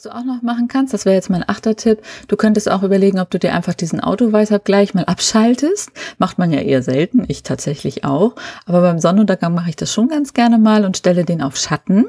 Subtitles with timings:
[0.00, 2.82] Was du auch noch machen kannst, das wäre jetzt mein achter Tipp, du könntest auch
[2.82, 5.90] überlegen, ob du dir einfach diesen Autoweißabgleich mal abschaltest.
[6.16, 8.34] Macht man ja eher selten, ich tatsächlich auch.
[8.64, 12.06] Aber beim Sonnenuntergang mache ich das schon ganz gerne mal und stelle den auf Schatten.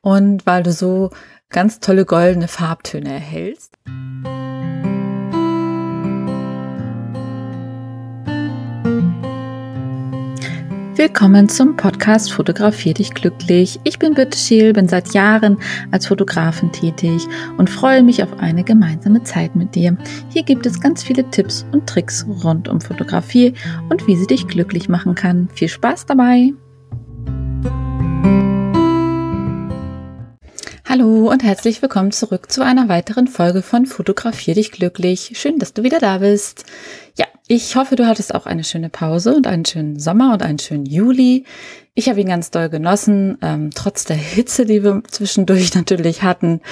[0.00, 1.10] Und weil du so
[1.50, 3.74] ganz tolle goldene Farbtöne erhältst.
[10.96, 13.80] Willkommen zum Podcast Fotografier dich glücklich.
[13.82, 15.58] Ich bin Birte Scheel, bin seit Jahren
[15.90, 17.26] als Fotografin tätig
[17.56, 19.96] und freue mich auf eine gemeinsame Zeit mit dir.
[20.28, 23.54] Hier gibt es ganz viele Tipps und Tricks rund um Fotografie
[23.88, 25.48] und wie sie dich glücklich machen kann.
[25.52, 26.52] Viel Spaß dabei!
[30.88, 35.32] Hallo und herzlich willkommen zurück zu einer weiteren Folge von Fotografier dich glücklich.
[35.34, 36.66] Schön, dass du wieder da bist.
[37.46, 40.86] Ich hoffe, du hattest auch eine schöne Pause und einen schönen Sommer und einen schönen
[40.86, 41.44] Juli.
[41.92, 46.62] Ich habe ihn ganz doll genossen, ähm, trotz der Hitze, die wir zwischendurch natürlich hatten.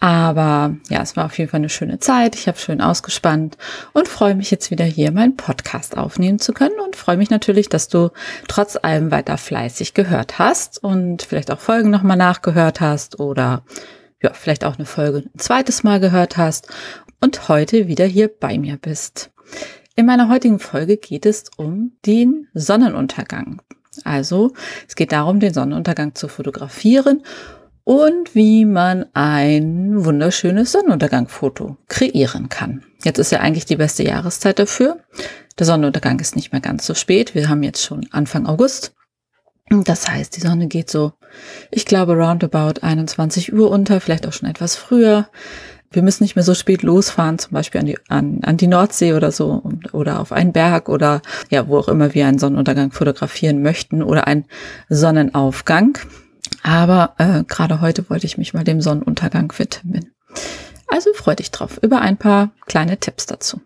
[0.00, 2.34] Aber ja, es war auf jeden Fall eine schöne Zeit.
[2.34, 3.56] Ich habe schön ausgespannt
[3.94, 7.70] und freue mich jetzt wieder hier meinen Podcast aufnehmen zu können und freue mich natürlich,
[7.70, 8.10] dass du
[8.48, 13.62] trotz allem weiter fleißig gehört hast und vielleicht auch Folgen nochmal nachgehört hast oder
[14.22, 16.68] ja, vielleicht auch eine Folge ein zweites Mal gehört hast
[17.22, 19.30] und heute wieder hier bei mir bist.
[19.98, 23.60] In meiner heutigen Folge geht es um den Sonnenuntergang.
[24.04, 24.52] Also
[24.86, 27.24] es geht darum, den Sonnenuntergang zu fotografieren
[27.82, 32.84] und wie man ein wunderschönes Sonnenuntergangfoto kreieren kann.
[33.02, 35.00] Jetzt ist ja eigentlich die beste Jahreszeit dafür.
[35.58, 37.34] Der Sonnenuntergang ist nicht mehr ganz so spät.
[37.34, 38.94] Wir haben jetzt schon Anfang August.
[39.68, 41.14] Das heißt, die Sonne geht so,
[41.72, 45.28] ich glaube, roundabout 21 Uhr unter, vielleicht auch schon etwas früher
[45.90, 49.14] wir müssen nicht mehr so spät losfahren, zum Beispiel an die, an, an die Nordsee
[49.14, 53.62] oder so oder auf einen Berg oder ja, wo auch immer wir einen Sonnenuntergang fotografieren
[53.62, 54.44] möchten oder einen
[54.88, 55.98] Sonnenaufgang.
[56.62, 60.12] Aber äh, gerade heute wollte ich mich mal dem Sonnenuntergang widmen.
[60.90, 63.60] Also freu dich drauf über ein paar kleine Tipps dazu.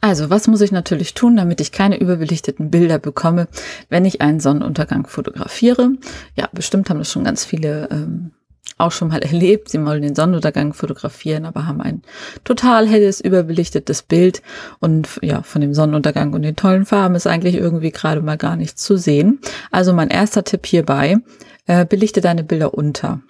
[0.00, 3.48] Also, was muss ich natürlich tun, damit ich keine überbelichteten Bilder bekomme,
[3.88, 5.90] wenn ich einen Sonnenuntergang fotografiere?
[6.36, 8.30] Ja, bestimmt haben das schon ganz viele ähm,
[8.76, 9.68] auch schon mal erlebt.
[9.68, 12.02] Sie wollen den Sonnenuntergang fotografieren, aber haben ein
[12.44, 14.42] total helles, überbelichtetes Bild.
[14.80, 18.56] Und ja, von dem Sonnenuntergang und den tollen Farben ist eigentlich irgendwie gerade mal gar
[18.56, 19.40] nichts zu sehen.
[19.70, 21.16] Also mein erster Tipp hierbei,
[21.66, 23.20] äh, belichte deine Bilder unter.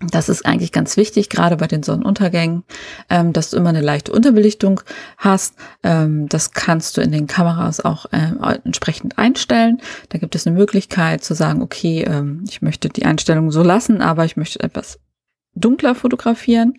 [0.00, 2.62] Das ist eigentlich ganz wichtig, gerade bei den Sonnenuntergängen,
[3.10, 4.80] ähm, dass du immer eine leichte Unterbelichtung
[5.16, 5.54] hast.
[5.82, 9.80] Ähm, das kannst du in den Kameras auch ähm, entsprechend einstellen.
[10.10, 14.00] Da gibt es eine Möglichkeit zu sagen, okay, ähm, ich möchte die Einstellung so lassen,
[14.00, 15.00] aber ich möchte etwas
[15.54, 16.74] dunkler fotografieren.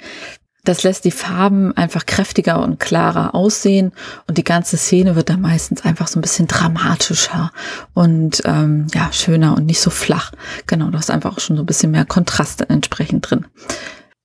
[0.65, 3.93] Das lässt die Farben einfach kräftiger und klarer aussehen
[4.27, 7.51] und die ganze Szene wird dann meistens einfach so ein bisschen dramatischer
[7.93, 10.31] und ähm, ja schöner und nicht so flach.
[10.67, 13.45] Genau, du hast einfach auch schon so ein bisschen mehr Kontraste entsprechend drin.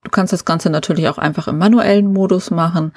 [0.05, 2.93] Du kannst das Ganze natürlich auch einfach im manuellen Modus machen.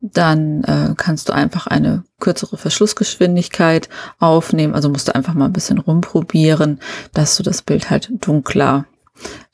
[0.00, 3.88] Dann äh, kannst du einfach eine kürzere Verschlussgeschwindigkeit
[4.18, 4.74] aufnehmen.
[4.74, 6.80] Also musst du einfach mal ein bisschen rumprobieren,
[7.14, 8.86] dass du das Bild halt dunkler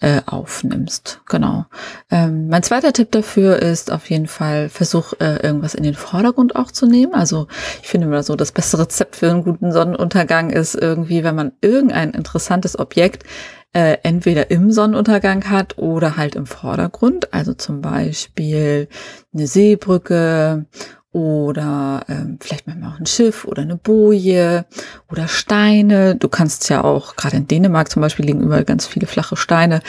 [0.00, 1.20] äh, aufnimmst.
[1.28, 1.66] Genau.
[2.10, 6.56] Ähm, mein zweiter Tipp dafür ist auf jeden Fall, versuch äh, irgendwas in den Vordergrund
[6.56, 7.14] auch zu nehmen.
[7.14, 7.48] Also
[7.82, 11.53] ich finde immer so, das beste Rezept für einen guten Sonnenuntergang ist irgendwie, wenn man
[11.60, 13.24] irgendein interessantes Objekt
[13.74, 17.34] äh, entweder im Sonnenuntergang hat oder halt im Vordergrund.
[17.34, 18.88] Also zum Beispiel
[19.34, 20.66] eine Seebrücke
[21.14, 24.64] oder ähm, vielleicht manchmal auch ein Schiff oder eine Boje
[25.08, 26.16] oder Steine.
[26.16, 29.80] Du kannst ja auch, gerade in Dänemark zum Beispiel liegen überall ganz viele flache Steine.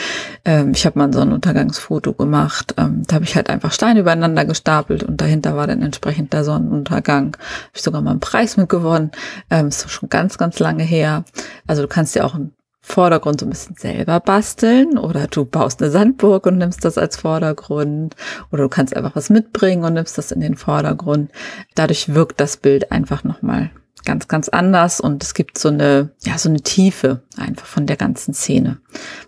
[0.46, 2.75] Ähm, ich habe mal ein Sonnenuntergangsfoto gemacht.
[2.78, 6.44] Ähm, da habe ich halt einfach Steine übereinander gestapelt und dahinter war dann entsprechend der
[6.44, 7.38] Sonnenuntergang.
[7.38, 9.09] Habe ich sogar mal einen Preis mitgewonnen.
[9.50, 11.25] Ähm, ist schon ganz, ganz lange her.
[11.66, 12.53] Also du kannst ja auch ein
[12.88, 17.18] Vordergrund so ein bisschen selber basteln oder du baust eine Sandburg und nimmst das als
[17.18, 18.16] Vordergrund
[18.51, 21.31] oder du kannst einfach was mitbringen und nimmst das in den Vordergrund.
[21.73, 23.72] Dadurch wirkt das Bild einfach nochmal
[24.06, 27.97] ganz, ganz anders und es gibt so eine, ja, so eine Tiefe einfach von der
[27.97, 28.78] ganzen Szene,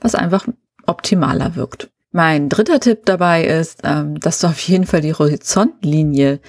[0.02, 0.48] was einfach
[0.86, 1.90] optimaler wirkt.
[2.12, 6.40] Mein dritter Tipp dabei ist, ähm, dass du auf jeden Fall die Horizontlinie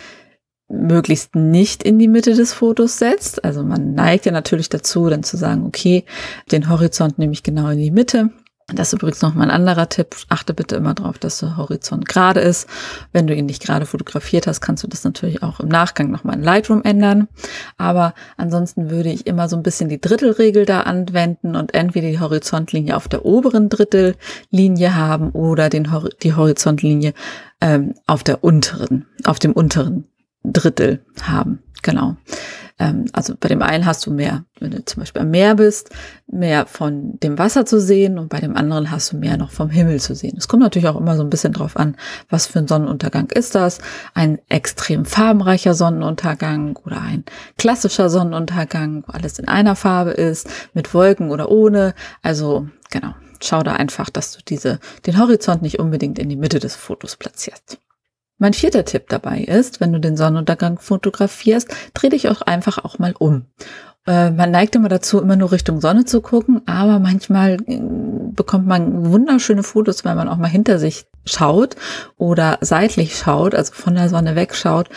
[0.69, 3.44] möglichst nicht in die Mitte des Fotos setzt.
[3.44, 6.05] Also man neigt ja natürlich dazu, dann zu sagen, okay,
[6.53, 8.31] den Horizont nehme ich genau in die Mitte.
[8.75, 10.15] Das ist übrigens noch mal ein anderer Tipp.
[10.29, 12.69] Achte bitte immer darauf, dass der Horizont gerade ist.
[13.12, 16.23] Wenn du ihn nicht gerade fotografiert hast, kannst du das natürlich auch im Nachgang noch
[16.23, 17.29] mal in Lightroom ändern.
[17.79, 22.21] Aber ansonsten würde ich immer so ein bisschen die Drittelregel da anwenden und entweder die
[22.21, 25.88] Horizontlinie auf der oberen Drittellinie haben oder den,
[26.23, 27.14] die Horizontlinie
[27.62, 30.05] ähm, auf der unteren, auf dem unteren
[30.53, 31.62] Drittel haben.
[31.83, 32.17] Genau.
[32.79, 35.91] ähm, also bei dem einen hast du mehr, wenn du zum Beispiel am Meer bist,
[36.27, 39.71] mehr von dem Wasser zu sehen und bei dem anderen hast du mehr noch vom
[39.71, 40.37] Himmel zu sehen.
[40.37, 41.97] Es kommt natürlich auch immer so ein bisschen drauf an,
[42.29, 43.79] was für ein Sonnenuntergang ist das.
[44.15, 47.25] Ein extrem farbenreicher Sonnenuntergang oder ein
[47.56, 51.95] klassischer Sonnenuntergang, wo alles in einer Farbe ist, mit Wolken oder ohne.
[52.23, 56.59] Also genau, schau da einfach, dass du diese, den Horizont nicht unbedingt in die Mitte
[56.59, 57.79] des Fotos platzierst.
[58.38, 62.99] Mein vierter Tipp dabei ist, wenn du den Sonnenuntergang fotografierst, dreh dich auch einfach auch
[63.00, 63.46] mal um.
[64.06, 67.81] Äh, man neigt immer dazu, immer nur Richtung Sonne zu gucken, aber manchmal äh,
[68.32, 71.76] bekommt man wunderschöne Fotos, wenn man auch mal hinter sich schaut
[72.17, 74.88] oder seitlich schaut, also von der Sonne wegschaut,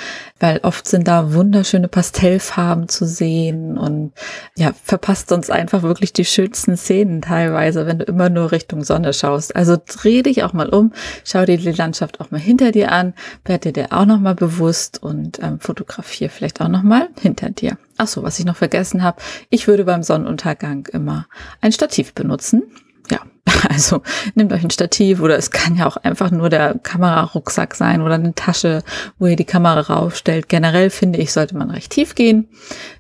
[0.42, 4.12] weil oft sind da wunderschöne Pastellfarben zu sehen und
[4.58, 9.14] ja, verpasst uns einfach wirklich die schönsten Szenen teilweise, wenn du immer nur Richtung Sonne
[9.14, 9.56] schaust.
[9.56, 10.94] Also dreh dich auch mal um,
[11.24, 13.14] schau dir die Landschaft auch mal hinter dir an,
[13.46, 17.52] werd dir der auch noch mal bewusst und ähm, fotografier vielleicht auch noch mal hinter
[17.52, 17.78] dir.
[17.98, 19.22] Ach so, was ich noch vergessen habe,
[19.52, 21.28] ich würde beim Sonnenuntergang immer
[21.62, 22.64] ein Stativ benutzen
[23.10, 23.20] ja,
[23.70, 24.02] also
[24.36, 28.16] nehmt euch ein Stativ oder es kann ja auch einfach nur der Kamerarucksack sein oder
[28.16, 28.84] eine Tasche,
[29.20, 30.50] wo ihr die Kamera raufstellt.
[30.50, 32.50] Generell finde ich, sollte man recht tief gehen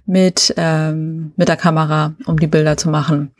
[0.05, 3.31] mit, ähm, mit der Kamera, um die Bilder zu machen.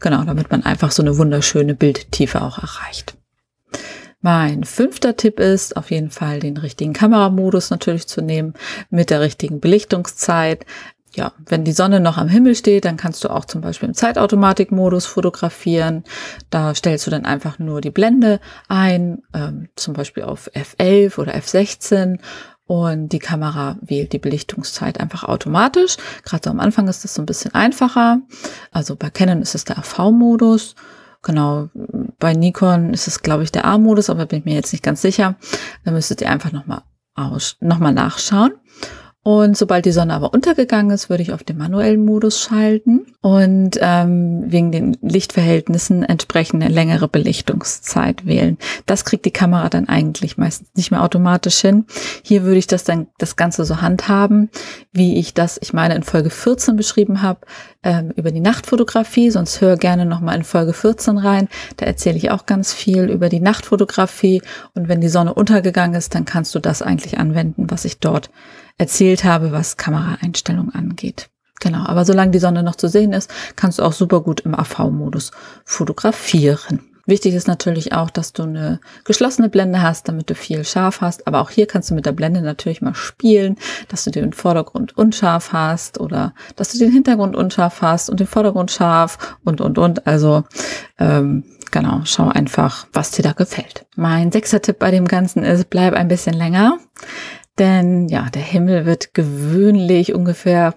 [0.00, 3.16] Genau, damit man einfach so eine wunderschöne Bildtiefe auch erreicht.
[4.20, 8.54] Mein fünfter Tipp ist, auf jeden Fall den richtigen Kameramodus natürlich zu nehmen,
[8.90, 10.66] mit der richtigen Belichtungszeit
[11.14, 13.94] ja, wenn die Sonne noch am Himmel steht, dann kannst du auch zum Beispiel im
[13.94, 16.04] Zeitautomatikmodus fotografieren.
[16.50, 21.34] Da stellst du dann einfach nur die Blende ein, ähm, zum Beispiel auf F11 oder
[21.34, 22.18] F16
[22.68, 25.96] und die Kamera wählt die Belichtungszeit einfach automatisch.
[26.22, 28.20] Gerade so am Anfang ist das so ein bisschen einfacher.
[28.72, 30.74] Also bei Canon ist es der AV-Modus.
[31.22, 31.70] Genau,
[32.18, 35.02] bei Nikon ist es, glaube ich, der A-Modus, aber bin ich mir jetzt nicht ganz
[35.02, 35.36] sicher.
[35.84, 36.82] Da müsstet ihr einfach nochmal
[37.14, 38.52] aus, nochmal nachschauen.
[39.24, 43.78] Und sobald die Sonne aber untergegangen ist, würde ich auf den manuellen Modus schalten und
[43.80, 48.58] ähm, wegen den Lichtverhältnissen entsprechend eine längere Belichtungszeit wählen.
[48.86, 51.84] Das kriegt die Kamera dann eigentlich meistens nicht mehr automatisch hin.
[52.22, 54.50] Hier würde ich das dann das Ganze so handhaben,
[54.92, 57.40] wie ich das, ich meine, in Folge 14 beschrieben habe,
[57.82, 59.30] ähm, über die Nachtfotografie.
[59.30, 61.48] Sonst hör gerne nochmal in Folge 14 rein.
[61.76, 64.42] Da erzähle ich auch ganz viel über die Nachtfotografie.
[64.74, 68.30] Und wenn die Sonne untergegangen ist, dann kannst du das eigentlich anwenden, was ich dort
[68.78, 71.30] erzählt habe, was Kameraeinstellungen angeht.
[71.60, 74.54] Genau, aber solange die Sonne noch zu sehen ist, kannst du auch super gut im
[74.54, 75.32] AV-Modus
[75.64, 76.80] fotografieren.
[77.08, 81.26] Wichtig ist natürlich auch, dass du eine geschlossene Blende hast, damit du viel scharf hast.
[81.26, 83.56] Aber auch hier kannst du mit der Blende natürlich mal spielen,
[83.88, 88.26] dass du den Vordergrund unscharf hast oder dass du den Hintergrund unscharf hast und den
[88.26, 90.06] Vordergrund scharf und, und, und.
[90.06, 90.44] Also
[90.98, 93.86] ähm, genau, schau einfach, was dir da gefällt.
[93.96, 96.78] Mein sechster Tipp bei dem Ganzen ist, bleib ein bisschen länger.
[97.58, 100.74] Denn ja, der Himmel wird gewöhnlich ungefähr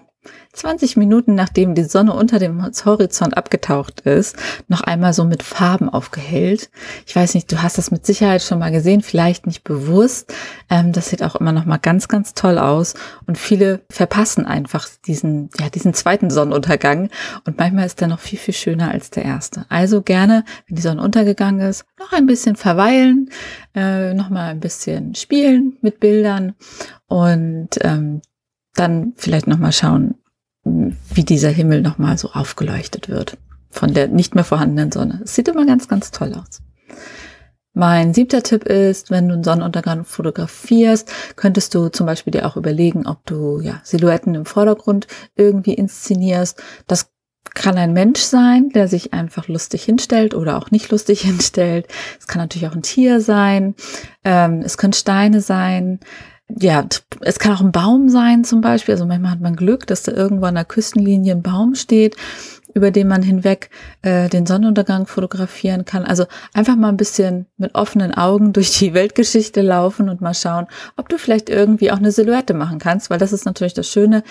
[0.52, 4.36] 20 Minuten nachdem die Sonne unter dem Horizont abgetaucht ist,
[4.68, 6.70] noch einmal so mit Farben aufgehellt.
[7.06, 10.34] Ich weiß nicht, du hast das mit Sicherheit schon mal gesehen, vielleicht nicht bewusst.
[10.68, 12.94] Ähm, das sieht auch immer noch mal ganz, ganz toll aus.
[13.26, 17.08] Und viele verpassen einfach diesen, ja, diesen zweiten Sonnenuntergang.
[17.46, 19.64] Und manchmal ist der noch viel, viel schöner als der erste.
[19.70, 23.30] Also gerne, wenn die Sonne untergegangen ist, noch ein bisschen verweilen,
[23.74, 26.54] äh, noch mal ein bisschen spielen mit Bildern
[27.06, 28.20] und ähm,
[28.74, 30.14] dann vielleicht noch mal schauen,
[30.64, 33.36] wie dieser Himmel nochmal so aufgeleuchtet wird
[33.72, 35.22] von der nicht mehr vorhandenen Sonne.
[35.24, 36.62] Es sieht immer ganz, ganz toll aus.
[37.74, 42.58] Mein siebter Tipp ist, wenn du einen Sonnenuntergang fotografierst, könntest du zum Beispiel dir auch
[42.58, 46.62] überlegen, ob du ja Silhouetten im Vordergrund irgendwie inszenierst.
[46.86, 47.10] Das
[47.54, 51.88] kann ein Mensch sein, der sich einfach lustig hinstellt oder auch nicht lustig hinstellt.
[52.20, 53.74] Es kann natürlich auch ein Tier sein.
[54.22, 55.98] Ähm, es können Steine sein
[56.58, 56.84] ja,
[57.20, 58.94] es kann auch ein Baum sein zum Beispiel.
[58.94, 62.16] Also manchmal hat man Glück, dass da irgendwo an der Küstenlinie ein Baum steht,
[62.74, 63.70] über den man hinweg
[64.02, 66.04] äh, den Sonnenuntergang fotografieren kann.
[66.04, 70.66] Also einfach mal ein bisschen mit offenen Augen durch die Weltgeschichte laufen und mal schauen,
[70.96, 74.22] ob du vielleicht irgendwie auch eine Silhouette machen kannst, weil das ist natürlich das Schöne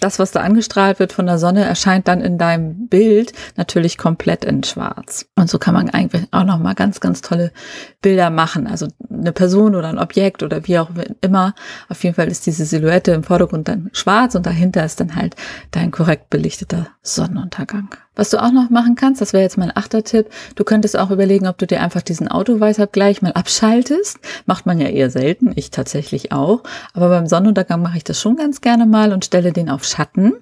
[0.00, 4.44] das, was da angestrahlt wird von der Sonne, erscheint dann in deinem Bild natürlich komplett
[4.44, 5.26] in Schwarz.
[5.36, 7.52] Und so kann man eigentlich auch noch mal ganz, ganz tolle
[8.00, 8.66] Bilder machen.
[8.66, 11.54] Also eine Person oder ein Objekt oder wie auch immer.
[11.88, 15.36] Auf jeden Fall ist diese Silhouette im Vordergrund dann schwarz und dahinter ist dann halt
[15.70, 17.94] dein korrekt belichteter Sonnenuntergang.
[18.20, 21.10] Was du auch noch machen kannst, das wäre jetzt mein achter Tipp, du könntest auch
[21.10, 24.18] überlegen, ob du dir einfach diesen Autoweißabgleich mal abschaltest.
[24.44, 26.62] Macht man ja eher selten, ich tatsächlich auch.
[26.92, 30.34] Aber beim Sonnenuntergang mache ich das schon ganz gerne mal und stelle den auf Schatten.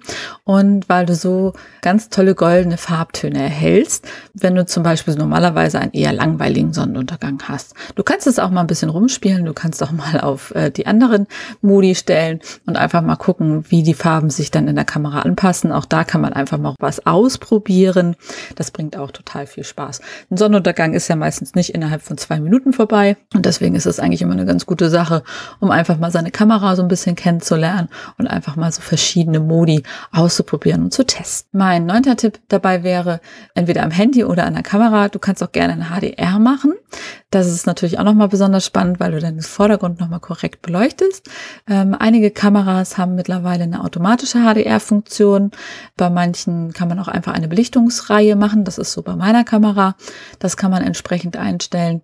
[0.43, 5.93] Und weil du so ganz tolle goldene Farbtöne erhältst, wenn du zum Beispiel normalerweise einen
[5.93, 7.75] eher langweiligen Sonnenuntergang hast.
[7.95, 10.85] Du kannst es auch mal ein bisschen rumspielen, du kannst auch mal auf äh, die
[10.85, 11.27] anderen
[11.61, 15.71] Modi stellen und einfach mal gucken, wie die Farben sich dann in der Kamera anpassen.
[15.71, 17.68] Auch da kann man einfach mal was ausprobieren.
[18.55, 20.01] Das bringt auch total viel Spaß.
[20.29, 23.99] Ein Sonnenuntergang ist ja meistens nicht innerhalb von zwei Minuten vorbei und deswegen ist es
[23.99, 25.23] eigentlich immer eine ganz gute Sache,
[25.59, 29.83] um einfach mal seine Kamera so ein bisschen kennenzulernen und einfach mal so verschiedene Modi
[30.11, 31.49] auszuprobieren und zu testen.
[31.57, 33.21] Mein neunter Tipp dabei wäre,
[33.53, 36.73] entweder am Handy oder an der Kamera, du kannst auch gerne ein HDR machen.
[37.31, 41.29] Das ist natürlich auch nochmal besonders spannend, weil du dann den Vordergrund nochmal korrekt beleuchtest.
[41.67, 45.51] Ähm, einige Kameras haben mittlerweile eine automatische HDR-Funktion.
[45.95, 48.63] Bei manchen kann man auch einfach eine Belichtungsreihe machen.
[48.63, 49.95] Das ist so bei meiner Kamera.
[50.39, 52.01] Das kann man entsprechend einstellen.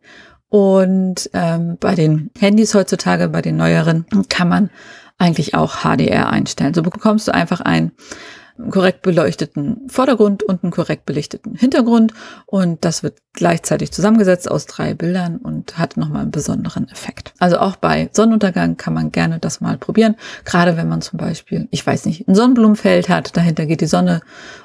[0.49, 4.69] Und ähm, bei den Handys heutzutage, bei den neueren, kann man
[5.17, 6.73] eigentlich auch HDR einstellen.
[6.73, 7.91] So bekommst du einfach ein
[8.69, 12.13] korrekt beleuchteten Vordergrund und einen korrekt belichteten Hintergrund.
[12.45, 17.33] Und das wird gleichzeitig zusammengesetzt aus drei Bildern und hat nochmal einen besonderen Effekt.
[17.39, 20.15] Also auch bei Sonnenuntergang kann man gerne das mal probieren.
[20.45, 24.21] Gerade wenn man zum Beispiel, ich weiß nicht, ein Sonnenblumenfeld hat, dahinter geht die Sonne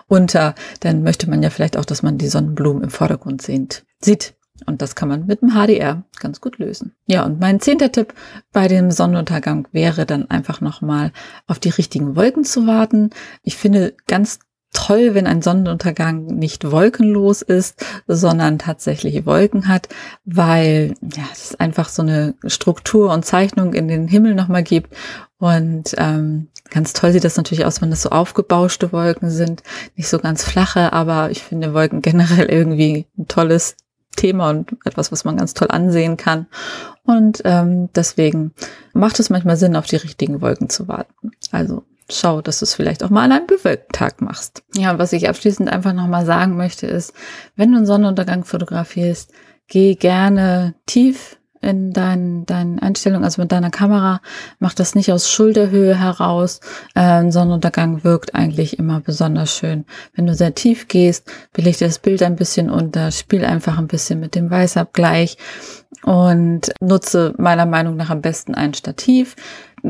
[0.06, 4.34] unter, dann möchte man ja vielleicht auch, dass man die Sonnenblumen im Vordergrund sieht.
[4.66, 6.94] Und das kann man mit dem HDR ganz gut lösen.
[7.06, 8.14] Ja, und mein zehnter Tipp
[8.52, 11.12] bei dem Sonnenuntergang wäre dann einfach nochmal
[11.46, 13.10] auf die richtigen Wolken zu warten.
[13.42, 14.40] Ich finde ganz
[14.72, 19.88] toll, wenn ein Sonnenuntergang nicht wolkenlos ist, sondern tatsächlich Wolken hat,
[20.24, 24.94] weil ja, es einfach so eine Struktur und Zeichnung in den Himmel nochmal gibt.
[25.38, 29.62] Und ähm, ganz toll sieht das natürlich aus, wenn das so aufgebauschte Wolken sind,
[29.96, 33.76] nicht so ganz flache, aber ich finde Wolken generell irgendwie ein tolles
[34.16, 36.46] Thema und etwas, was man ganz toll ansehen kann.
[37.04, 38.52] Und ähm, deswegen
[38.92, 41.32] macht es manchmal Sinn, auf die richtigen Wolken zu warten.
[41.50, 44.62] Also schau, dass du es vielleicht auch mal an einem bewölkten Tag machst.
[44.74, 47.12] Ja, und was ich abschließend einfach nochmal sagen möchte, ist,
[47.56, 49.32] wenn du einen Sonnenuntergang fotografierst,
[49.68, 54.20] geh gerne tief in deinen, deinen Einstellungen, also mit deiner Kamera,
[54.58, 56.60] mach das nicht aus Schulterhöhe heraus.
[56.94, 59.84] Äh, Sonnenuntergang wirkt eigentlich immer besonders schön.
[60.14, 64.20] Wenn du sehr tief gehst, belichte das Bild ein bisschen unter, spiel einfach ein bisschen
[64.20, 65.36] mit dem Weißabgleich
[66.02, 69.36] und nutze meiner Meinung nach am besten ein Stativ.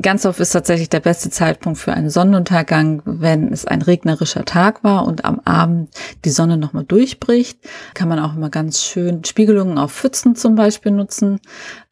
[0.00, 4.85] Ganz oft ist tatsächlich der beste Zeitpunkt für einen Sonnenuntergang, wenn es ein regnerischer Tag
[4.85, 5.90] war und am Abend
[6.25, 7.59] die Sonne nochmal durchbricht.
[7.94, 11.40] Kann man auch immer ganz schön Spiegelungen auf Pfützen zum Beispiel nutzen.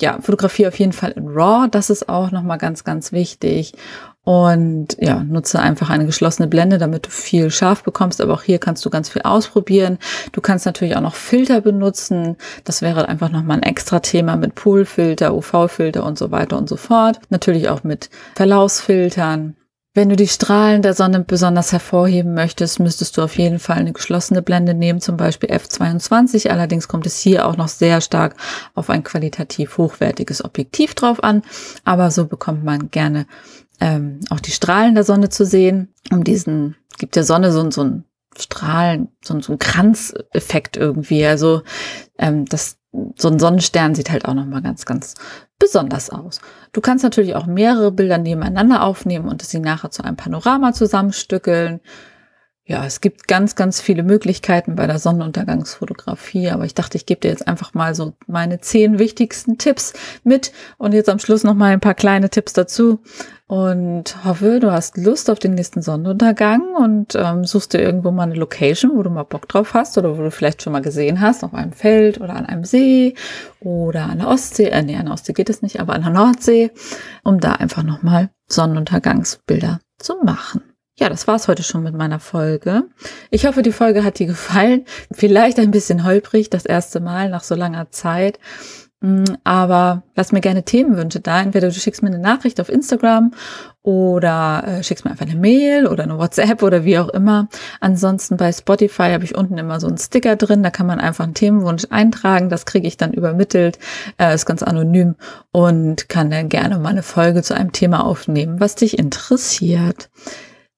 [0.00, 1.68] Ja, Fotografie auf jeden Fall in RAW.
[1.68, 3.72] Das ist auch nochmal ganz, ganz wichtig.
[4.28, 8.20] Und ja, nutze einfach eine geschlossene Blende, damit du viel scharf bekommst.
[8.20, 9.96] Aber auch hier kannst du ganz viel ausprobieren.
[10.32, 12.36] Du kannst natürlich auch noch Filter benutzen.
[12.64, 16.76] Das wäre einfach nochmal ein extra Thema mit Poolfilter, UV-Filter und so weiter und so
[16.76, 17.20] fort.
[17.30, 19.56] Natürlich auch mit Verlaufsfiltern.
[19.94, 23.94] Wenn du die Strahlen der Sonne besonders hervorheben möchtest, müsstest du auf jeden Fall eine
[23.94, 26.50] geschlossene Blende nehmen, zum Beispiel F22.
[26.50, 28.36] Allerdings kommt es hier auch noch sehr stark
[28.74, 31.42] auf ein qualitativ hochwertiges Objektiv drauf an.
[31.84, 33.26] Aber so bekommt man gerne
[33.80, 35.94] ähm, auch die Strahlen der Sonne zu sehen.
[36.10, 38.04] Um diesen gibt der Sonne so, so ein
[38.36, 41.24] Strahlen, so, so ein Kranzeffekt irgendwie.
[41.24, 41.62] Also
[42.18, 42.78] ähm, das,
[43.16, 45.14] so ein Sonnenstern sieht halt auch nochmal ganz, ganz
[45.58, 46.40] besonders aus.
[46.72, 51.80] Du kannst natürlich auch mehrere Bilder nebeneinander aufnehmen und sie nachher zu einem Panorama zusammenstückeln
[52.68, 57.22] ja, es gibt ganz, ganz viele Möglichkeiten bei der Sonnenuntergangsfotografie, aber ich dachte, ich gebe
[57.22, 61.54] dir jetzt einfach mal so meine zehn wichtigsten Tipps mit und jetzt am Schluss noch
[61.54, 63.00] mal ein paar kleine Tipps dazu
[63.46, 68.24] und hoffe, du hast Lust auf den nächsten Sonnenuntergang und ähm, suchst dir irgendwo mal
[68.24, 71.22] eine Location, wo du mal Bock drauf hast oder wo du vielleicht schon mal gesehen
[71.22, 73.14] hast, auf einem Feld oder an einem See
[73.60, 76.10] oder an der Ostsee, äh, nee, an der Ostsee geht es nicht, aber an der
[76.10, 76.70] Nordsee,
[77.24, 80.67] um da einfach noch mal Sonnenuntergangsbilder zu machen.
[80.98, 82.82] Ja, das war's heute schon mit meiner Folge.
[83.30, 84.84] Ich hoffe, die Folge hat dir gefallen.
[85.12, 88.40] Vielleicht ein bisschen holprig, das erste Mal nach so langer Zeit.
[89.00, 91.40] Mm, aber lass mir gerne Themenwünsche da.
[91.40, 93.30] Entweder du schickst mir eine Nachricht auf Instagram
[93.82, 97.46] oder äh, schickst mir einfach eine Mail oder eine WhatsApp oder wie auch immer.
[97.78, 100.64] Ansonsten bei Spotify habe ich unten immer so einen Sticker drin.
[100.64, 102.48] Da kann man einfach einen Themenwunsch eintragen.
[102.48, 103.78] Das kriege ich dann übermittelt.
[104.18, 105.14] Äh, ist ganz anonym
[105.52, 110.10] und kann dann gerne mal eine Folge zu einem Thema aufnehmen, was dich interessiert.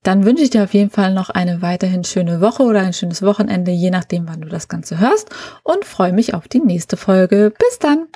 [0.02, 3.22] Dann wünsche ich dir auf jeden Fall noch eine weiterhin schöne Woche oder ein schönes
[3.22, 5.28] Wochenende, je nachdem, wann du das Ganze hörst
[5.62, 7.52] und freue mich auf die nächste Folge.
[7.58, 8.06] Bis dann!